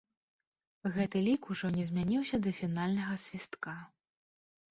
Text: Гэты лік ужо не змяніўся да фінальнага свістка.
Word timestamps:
Гэты 0.95 1.17
лік 1.27 1.41
ужо 1.55 1.67
не 1.75 1.83
змяніўся 1.91 2.37
да 2.47 2.53
фінальнага 2.59 3.13
свістка. 3.25 3.77